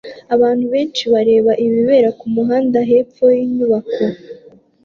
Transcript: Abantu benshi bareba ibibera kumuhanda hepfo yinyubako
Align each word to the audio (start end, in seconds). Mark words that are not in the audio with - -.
Abantu 0.35 0.65
benshi 0.73 1.03
bareba 1.13 1.51
ibibera 1.65 2.09
kumuhanda 2.19 2.77
hepfo 2.89 3.25
yinyubako 3.35 4.03